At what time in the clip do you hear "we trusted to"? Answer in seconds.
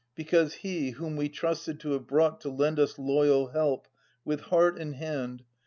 1.15-1.91